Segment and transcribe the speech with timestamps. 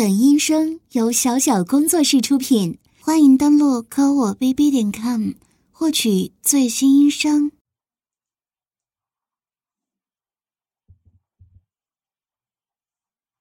[0.00, 5.32] 本音声由小小工作室出品，欢迎登录科我 bb 点 com
[5.70, 7.52] 获取最新音声。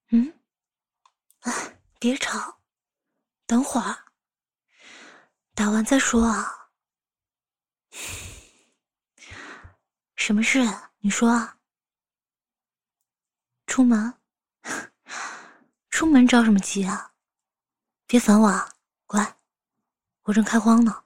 [0.10, 0.34] 嗯，
[1.40, 1.54] 啊，
[1.98, 2.60] 别吵，
[3.48, 3.96] 等会儿
[5.56, 6.72] 打完再说啊。
[10.18, 10.60] 什么事？
[11.00, 11.58] 你说啊。
[13.66, 14.19] 出门？
[16.00, 17.12] 出门着什么急啊？
[18.08, 18.74] 别烦我啊！
[19.06, 19.38] 乖，
[20.22, 21.04] 我正开荒呢。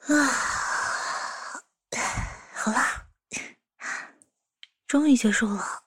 [0.00, 0.12] 啊，
[2.52, 3.08] 好啦，
[4.86, 5.84] 终于结束了。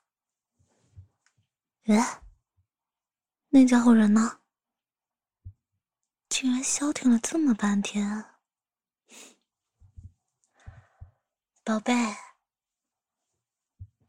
[1.83, 2.23] 哎，
[3.49, 4.39] 那家伙人呢？
[6.29, 8.25] 竟然消停了这么半天。
[11.63, 11.93] 宝贝，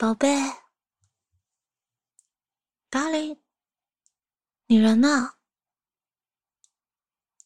[0.03, 0.29] 宝贝
[2.91, 3.41] ，darling，
[4.67, 5.39] 你人呢？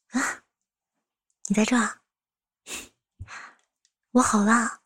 [0.09, 0.43] 啊，
[1.49, 2.01] 你在这儿？
[4.13, 4.83] 我好啦，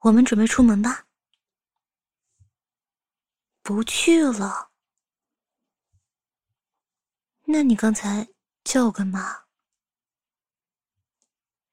[0.00, 1.06] 我们准备出门吧。
[3.62, 4.70] 不去了？
[7.44, 8.28] 那你刚才
[8.64, 9.46] 叫我干嘛？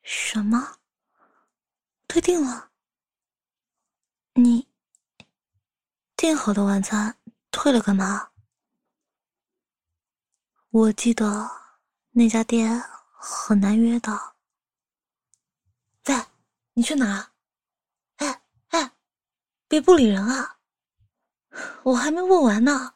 [0.02, 0.80] 什么？
[2.08, 2.72] 退订了？
[4.36, 4.67] 你
[6.28, 7.18] 订好的晚餐
[7.52, 8.34] 退了干嘛？
[10.72, 11.50] 我记得
[12.10, 14.12] 那家店很难约的。
[16.08, 16.26] 喂，
[16.74, 17.32] 你去哪？
[18.18, 18.92] 哎哎，
[19.70, 20.60] 别不理人啊！
[21.84, 22.96] 我还没问完呢。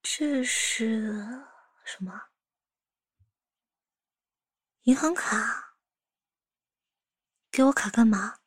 [0.00, 1.44] 这是
[1.84, 2.18] 什么？
[4.84, 5.67] 银行卡，
[7.58, 8.38] 给我卡干嘛？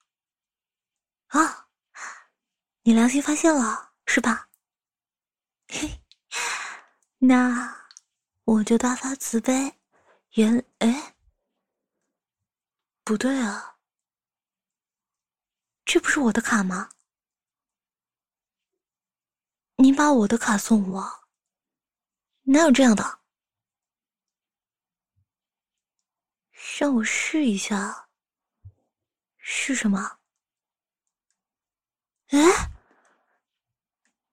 [1.28, 1.68] 啊，
[2.84, 4.50] 你良心发现了是吧？
[5.68, 6.02] 嘿，
[7.18, 7.90] 那
[8.46, 9.82] 我就大发慈悲，
[10.36, 11.18] 原哎，
[13.04, 13.80] 不对啊，
[15.84, 16.92] 这不是我的卡吗？
[19.76, 21.28] 你把我的卡送我，
[22.44, 23.20] 哪有这样的？
[26.80, 28.08] 让我试一下，
[29.54, 30.18] 是什么？
[32.30, 32.40] 哎，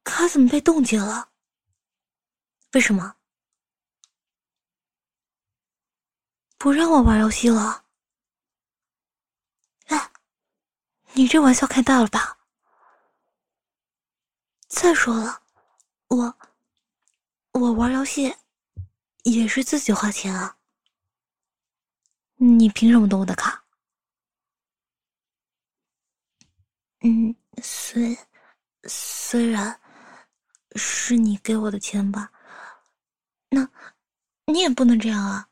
[0.04, 1.32] 卡怎么被冻结了？
[2.72, 3.16] 为什么？
[6.56, 7.84] 不让我玩游戏了？
[9.86, 10.12] 哎，
[11.14, 12.38] 你这玩笑开大了吧？
[14.68, 15.42] 再说了，
[16.06, 16.38] 我
[17.52, 18.36] 我玩游戏
[19.24, 20.56] 也是自己花钱啊。
[22.36, 23.64] 你凭什么动我的卡？
[27.00, 27.32] 嗯，
[27.62, 28.18] 虽
[28.84, 29.80] 虽然
[30.76, 32.32] 是你给我的钱吧，
[33.50, 33.68] 那
[34.46, 35.48] 你也不能这样啊！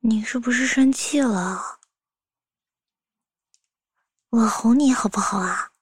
[0.00, 1.80] 你是不是生气了？
[4.30, 5.72] 我哄你好不好啊？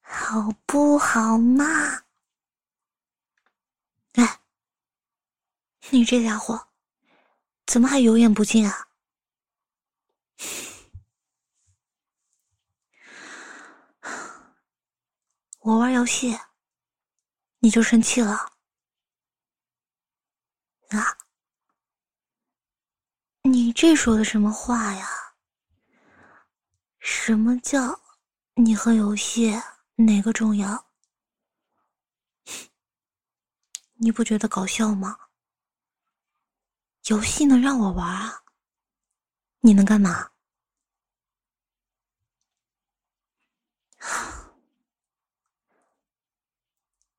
[0.00, 1.64] 好不好嘛？
[4.14, 4.40] 哎
[5.90, 6.71] 你这家伙，
[7.72, 8.88] 怎么还油盐不进啊？
[15.60, 16.38] 我玩游戏，
[17.60, 18.52] 你就生气了？
[20.90, 21.16] 啊？
[23.44, 25.08] 你这说的什么话呀？
[26.98, 28.02] 什么叫
[28.56, 29.58] 你和游戏
[29.94, 30.90] 哪个重要？
[33.96, 35.21] 你不觉得搞笑吗？
[37.06, 38.44] 游戏能让我玩啊？
[39.60, 40.30] 你能干嘛？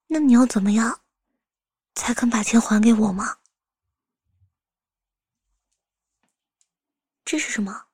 [0.08, 1.02] 那你要怎么样
[1.96, 3.40] 才肯把钱还给我吗？
[7.26, 7.88] 这是什么？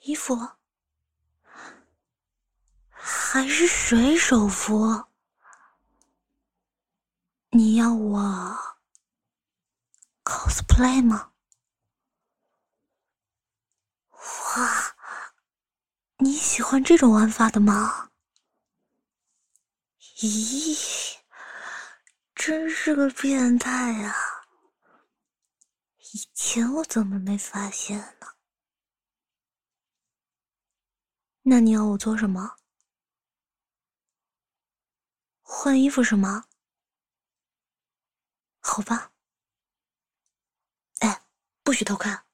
[0.00, 0.56] 衣服？
[2.90, 5.06] 还是水手服？
[7.50, 8.49] 你要我
[10.62, 11.32] play 吗？
[14.10, 14.96] 哇，
[16.18, 18.10] 你喜欢这种玩法的吗？
[20.18, 21.18] 咦，
[22.34, 24.14] 真是个变态呀！
[26.12, 28.26] 以前我怎么没发现呢？
[31.42, 32.56] 那你要我做什么？
[35.40, 36.44] 换衣服是吗？
[38.60, 39.12] 好吧。
[41.70, 42.24] 不许偷看。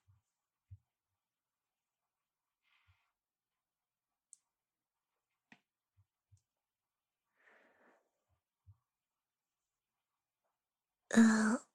[11.09, 11.67] 呃，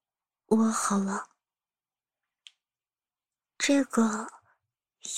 [0.47, 1.31] 我好了。
[3.57, 4.27] 这个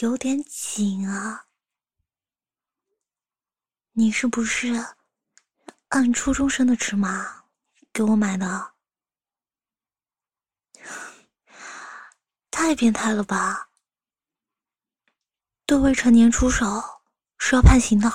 [0.02, 1.46] 有点紧啊。
[3.92, 4.94] 你是不是
[5.88, 7.46] 按初中生的尺码
[7.90, 8.74] 给我买的？
[12.64, 13.68] 太变态了吧！
[15.66, 16.64] 对未成年出手
[17.36, 18.08] 是要判刑的。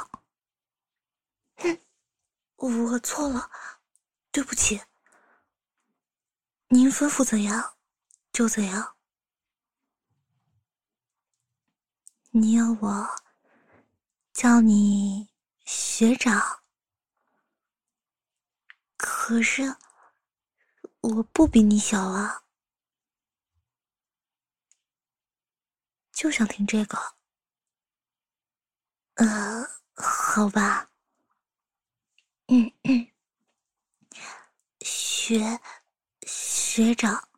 [1.57, 1.79] 哼，
[2.55, 3.51] 我错了，
[4.31, 4.81] 对不起。
[6.69, 7.75] 您吩咐怎样
[8.31, 8.95] 就怎样。
[12.31, 13.07] 你要我
[14.33, 15.29] 叫你？
[15.63, 16.63] 学长，
[18.97, 19.75] 可是
[21.01, 22.41] 我不比你小啊，
[26.19, 26.97] 就想听这个。
[29.13, 30.91] 呃，好吧，
[32.47, 33.09] 嗯嗯，
[34.81, 35.61] 学
[36.27, 37.29] 学长，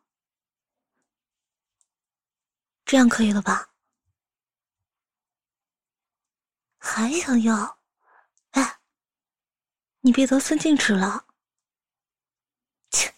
[2.84, 3.70] 这样可以了吧？
[6.78, 7.78] 还想要？
[8.50, 8.80] 哎，
[10.00, 11.28] 你别得寸进尺了。
[12.90, 13.14] 切，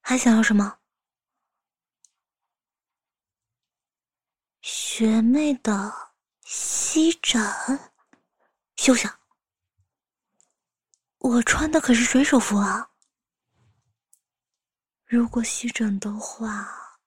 [0.00, 0.79] 还想要什么？
[5.00, 6.12] 学妹的
[6.42, 7.40] 西枕？
[8.76, 9.18] 休想！
[11.16, 12.90] 我穿的可是水手服啊。
[15.06, 17.00] 如果西枕的话，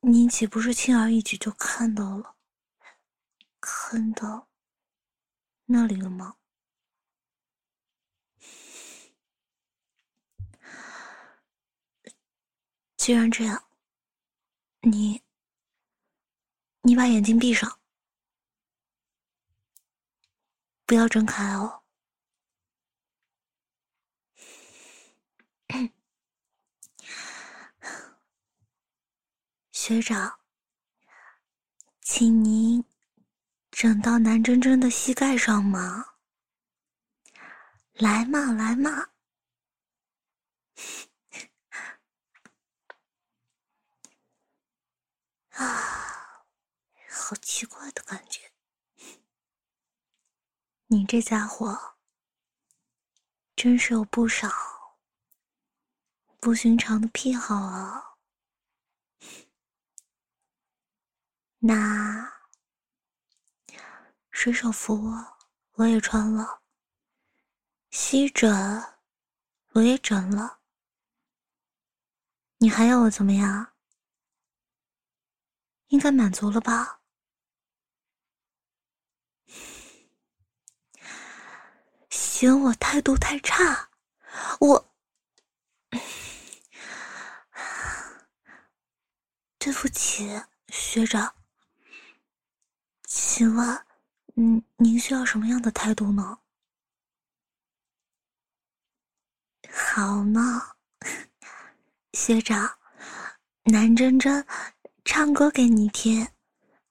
[0.00, 2.36] 你岂不是轻而易举就看到了？
[3.58, 4.50] 看到？
[5.64, 6.36] 那里了吗？
[12.98, 13.64] 既然这样，
[14.82, 15.22] 你，
[16.82, 17.80] 你把眼睛闭上，
[20.84, 21.84] 不要睁开哦。
[29.70, 30.40] 学长，
[32.00, 32.84] 请您。
[33.70, 36.16] 整到南真真的膝盖上吗？
[37.94, 39.08] 来嘛，来嘛！
[45.50, 46.44] 啊，
[47.08, 48.52] 好奇怪的感觉。
[50.88, 51.78] 你这家伙
[53.54, 54.48] 真是有不少
[56.40, 58.16] 不寻常的癖好啊！
[61.58, 62.32] 那。
[64.30, 65.12] 水手服
[65.72, 66.62] 我也穿了，
[67.90, 68.50] 吸枕
[69.72, 70.60] 我也枕了，
[72.56, 73.74] 你还要我怎么样？
[75.88, 77.01] 应该满足了吧？
[82.42, 83.88] 嫌我态度太差，
[84.58, 84.92] 我
[89.60, 91.36] 对不起，学长，
[93.04, 93.86] 请问？
[94.34, 96.40] 嗯，您需要什么样的态度呢？
[99.70, 100.74] 好呢，
[102.12, 102.76] 学长，
[103.66, 104.44] 南真真
[105.04, 106.26] 唱歌给你听，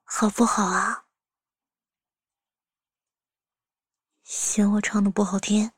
[0.06, 1.08] 好不好啊？
[4.34, 5.70] 嫌我唱的不好听？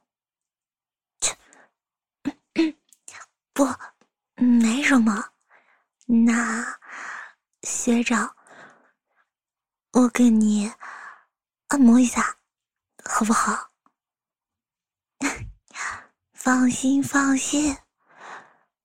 [1.19, 1.35] 切，
[3.51, 3.65] 不，
[4.35, 5.31] 没什么。
[6.05, 6.79] 那
[7.63, 8.35] 学长，
[9.93, 10.71] 我给你。
[11.69, 12.37] 按摩一下，
[13.03, 13.71] 好不好？
[16.33, 17.75] 放心放心，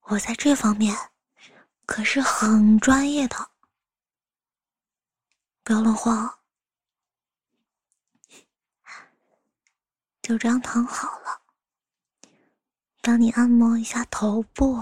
[0.05, 0.97] 我在这方面
[1.85, 3.51] 可是很专业的，
[5.63, 6.38] 不要乱晃。
[10.29, 11.41] 就这样躺好了，
[13.01, 14.79] 帮你按摩一下头部，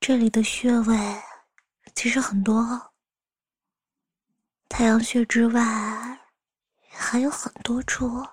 [0.00, 0.96] 这里的穴位
[1.94, 2.94] 其实很多。
[4.66, 5.60] 太阳穴之外，
[6.88, 8.26] 还有很多处，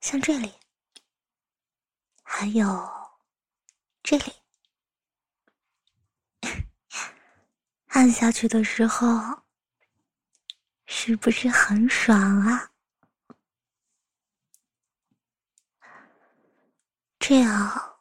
[0.00, 0.52] 像这里，
[2.24, 2.66] 还有
[4.02, 4.32] 这里，
[7.94, 9.06] 按下去的时候，
[10.86, 12.70] 是不是很爽啊？
[17.18, 17.98] 这样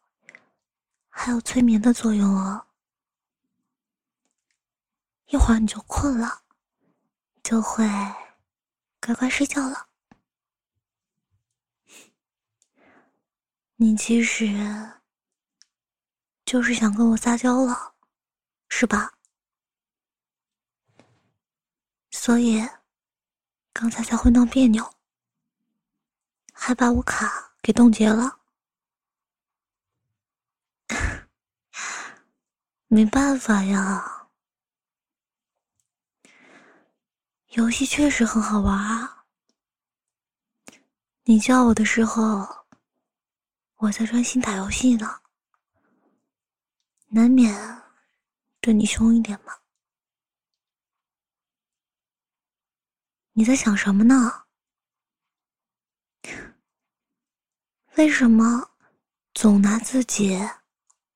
[1.09, 2.67] 还有催眠的作用哦。
[5.27, 6.43] 一会儿你就困了，
[7.41, 7.87] 就会
[9.01, 9.87] 乖乖睡觉了。
[13.77, 14.47] 你其实
[16.45, 17.95] 就是想跟我撒娇了，
[18.69, 19.13] 是吧？
[22.25, 22.59] 所以
[23.71, 24.83] 刚才才会闹别扭，
[26.51, 28.39] 还把我卡给冻结了。
[32.87, 34.27] 没办法呀，
[37.49, 39.27] 游戏确实很好玩啊。
[41.25, 42.65] 你叫我的时候，
[43.75, 45.21] 我在专心打游戏呢，
[47.09, 47.83] 难免
[48.61, 49.53] 对你凶一点嘛。
[53.37, 54.45] 你在想什么呢？
[57.97, 58.71] 为什么
[59.33, 60.39] 总拿自己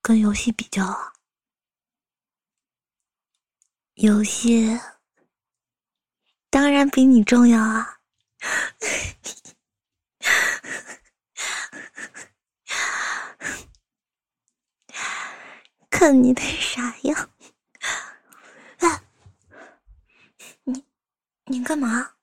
[0.01, 1.13] 跟游戏比较啊？
[3.93, 4.77] 游戏
[6.49, 8.01] 当然比你重要啊！
[15.89, 17.29] 看你那傻样！
[18.79, 19.03] 哎，
[20.65, 20.83] 你
[21.51, 22.13] 你干嘛？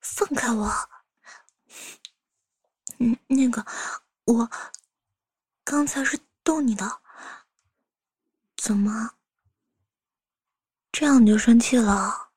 [0.00, 0.70] 放开我！
[3.00, 3.66] 嗯，那个，
[4.26, 4.48] 我
[5.64, 7.02] 刚才是逗你的，
[8.56, 9.16] 怎么？
[10.92, 12.30] 这样你就生气了？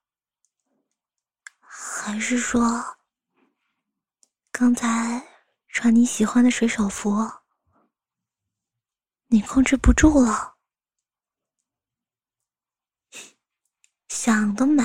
[1.59, 2.97] 还是说，
[4.51, 5.23] 刚才
[5.67, 7.31] 穿你喜欢的水手服，
[9.27, 10.57] 你控制不住了？
[14.07, 14.83] 想得美！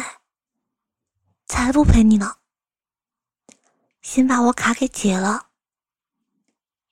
[1.50, 2.37] 才不陪你呢！
[4.02, 5.50] 先把我卡给解了，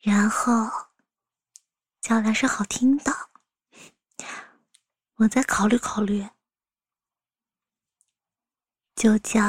[0.01, 0.89] 然后
[2.01, 3.31] 叫两声好听的，
[5.15, 6.29] 我再考虑考虑，
[8.97, 9.41] 就叫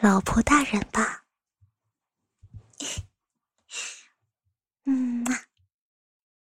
[0.00, 1.24] 老婆大人吧。
[4.86, 5.24] 嗯。